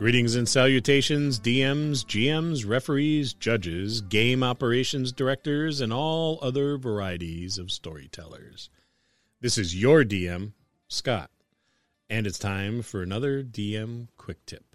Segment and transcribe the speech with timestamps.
[0.00, 7.70] Greetings and salutations, DMs, GMs, referees, judges, game operations directors, and all other varieties of
[7.70, 8.70] storytellers.
[9.42, 10.52] This is your DM,
[10.88, 11.30] Scott,
[12.08, 14.74] and it's time for another DM Quick Tip.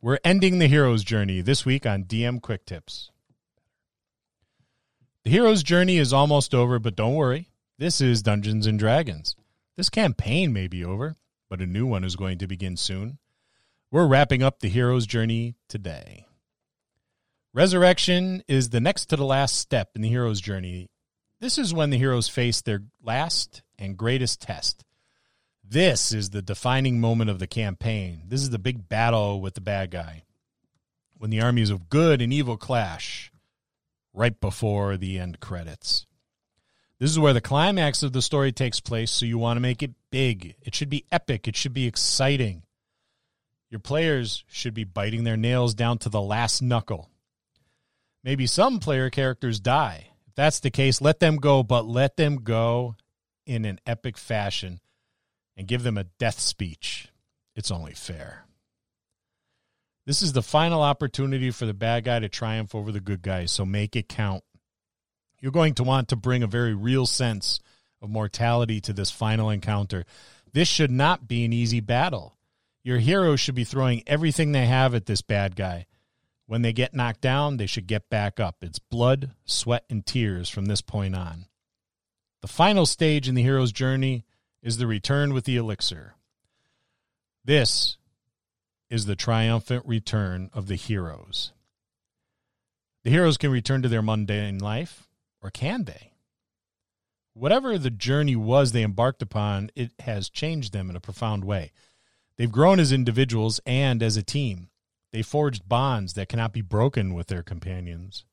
[0.00, 3.10] We're ending the hero's journey this week on DM Quick Tips.
[5.24, 7.50] The hero's journey is almost over, but don't worry.
[7.76, 9.36] This is Dungeons and Dragons.
[9.76, 11.16] This campaign may be over,
[11.50, 13.18] but a new one is going to begin soon.
[13.94, 16.26] We're wrapping up the hero's journey today.
[17.52, 20.88] Resurrection is the next to the last step in the hero's journey.
[21.38, 24.84] This is when the heroes face their last and greatest test.
[25.62, 28.22] This is the defining moment of the campaign.
[28.26, 30.24] This is the big battle with the bad guy.
[31.16, 33.30] When the armies of good and evil clash
[34.12, 36.04] right before the end credits.
[36.98, 39.84] This is where the climax of the story takes place, so you want to make
[39.84, 40.56] it big.
[40.62, 42.63] It should be epic, it should be exciting.
[43.70, 47.10] Your players should be biting their nails down to the last knuckle.
[48.22, 50.08] Maybe some player characters die.
[50.28, 52.96] If that's the case, let them go, but let them go
[53.46, 54.80] in an epic fashion
[55.56, 57.08] and give them a death speech.
[57.54, 58.44] It's only fair.
[60.06, 63.46] This is the final opportunity for the bad guy to triumph over the good guy,
[63.46, 64.44] so make it count.
[65.40, 67.60] You're going to want to bring a very real sense
[68.02, 70.04] of mortality to this final encounter.
[70.52, 72.36] This should not be an easy battle.
[72.84, 75.86] Your heroes should be throwing everything they have at this bad guy.
[76.46, 78.56] When they get knocked down, they should get back up.
[78.60, 81.46] It's blood, sweat, and tears from this point on.
[82.42, 84.26] The final stage in the hero's journey
[84.62, 86.14] is the return with the elixir.
[87.42, 87.96] This
[88.90, 91.52] is the triumphant return of the heroes.
[93.02, 95.08] The heroes can return to their mundane life,
[95.42, 96.12] or can they?
[97.32, 101.72] Whatever the journey was they embarked upon, it has changed them in a profound way.
[102.36, 104.68] They've grown as individuals and as a team.
[105.12, 108.24] They forged bonds that cannot be broken with their companions.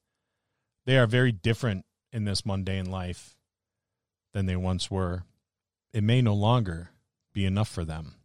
[0.85, 3.35] They are very different in this mundane life
[4.33, 5.23] than they once were.
[5.93, 6.89] It may no longer
[7.33, 8.15] be enough for them.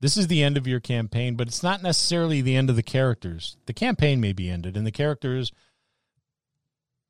[0.00, 2.82] This is the end of your campaign, but it's not necessarily the end of the
[2.82, 3.56] characters.
[3.66, 5.52] The campaign may be ended, and the characters,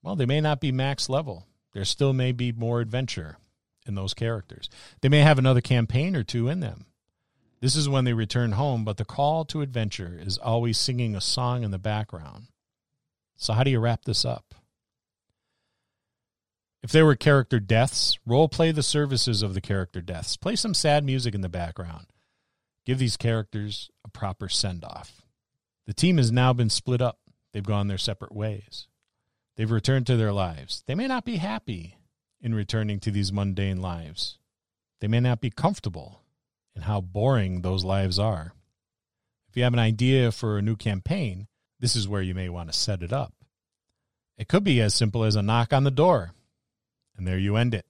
[0.02, 1.46] well, they may not be max level.
[1.74, 3.38] There still may be more adventure
[3.86, 4.70] in those characters.
[5.00, 6.86] They may have another campaign or two in them.
[7.60, 11.20] This is when they return home, but the call to adventure is always singing a
[11.20, 12.46] song in the background.
[13.36, 14.54] So, how do you wrap this up?
[16.82, 20.36] If there were character deaths, role play the services of the character deaths.
[20.36, 22.06] Play some sad music in the background.
[22.86, 25.22] Give these characters a proper send off.
[25.86, 27.18] The team has now been split up,
[27.52, 28.86] they've gone their separate ways.
[29.56, 30.84] They've returned to their lives.
[30.86, 31.98] They may not be happy
[32.40, 34.38] in returning to these mundane lives,
[35.00, 36.22] they may not be comfortable
[36.78, 38.52] and how boring those lives are.
[39.48, 41.48] If you have an idea for a new campaign,
[41.80, 43.34] this is where you may want to set it up.
[44.36, 46.30] It could be as simple as a knock on the door,
[47.16, 47.84] and there you end it.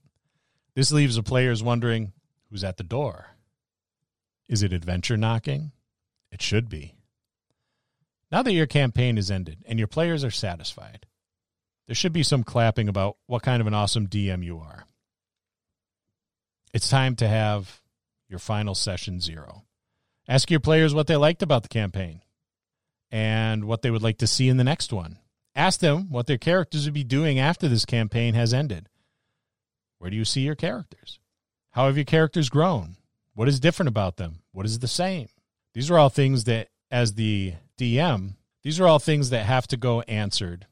[0.75, 2.15] This leaves the players wondering
[2.49, 3.37] who's at the door.
[4.49, 5.73] Is it adventure knocking?
[6.33, 6.95] It should be.
[8.33, 11.05] Now that your campaign is ended and your players are satisfied,
[11.89, 14.87] there should be some clapping about what kind of an awesome DM you are.
[16.73, 17.83] It's time to have
[18.29, 19.65] your final session zero.
[20.29, 22.23] Ask your players what they liked about the campaign
[23.11, 25.19] and what they would like to see in the next one.
[25.55, 28.89] Ask them what their characters would be doing after this campaign has ended.
[29.99, 31.19] Where do you see your characters?
[31.71, 32.97] How have your characters grown?
[33.35, 34.43] What is different about them?
[34.53, 35.29] What is the same?
[35.75, 39.77] These are all things that, as the DM, these are all things that have to
[39.77, 40.67] go answered.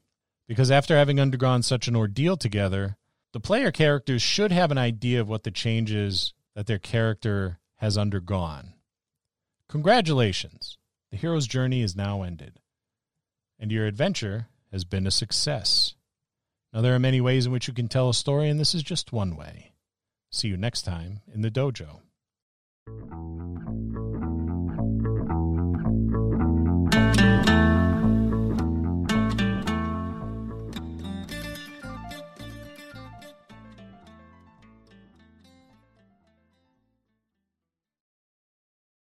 [0.48, 2.96] Because after having undergone such an ordeal together,
[3.32, 7.98] the player characters should have an idea of what the changes that their character has
[7.98, 8.72] undergone.
[9.68, 10.78] Congratulations!
[11.10, 12.60] The hero's journey is now ended,
[13.58, 15.94] and your adventure has been a success.
[16.72, 18.82] Now, there are many ways in which you can tell a story, and this is
[18.82, 19.72] just one way.
[20.30, 22.00] See you next time in the dojo.